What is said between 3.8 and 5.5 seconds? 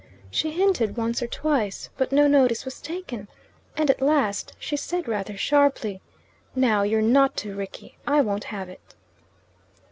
at last she said rather